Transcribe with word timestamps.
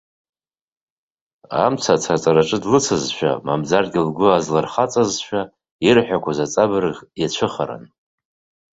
Амца 1.65 1.91
ацраҵараҿы 1.95 2.57
длыцызшәа 2.63 3.31
мамзаргьы 3.45 4.01
лгәы 4.07 4.27
азлырхаҵазшәа 4.31 5.41
ирҳәақәоз 5.87 6.39
аҵабырг 6.45 6.97
иацәыхаран. 7.19 7.83